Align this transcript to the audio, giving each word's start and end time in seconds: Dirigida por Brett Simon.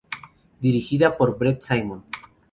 Dirigida 0.59 1.15
por 1.15 1.37
Brett 1.37 1.61
Simon. 1.61 2.03